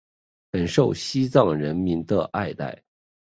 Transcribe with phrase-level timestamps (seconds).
[0.51, 2.81] 很受西藏人民的爱戴。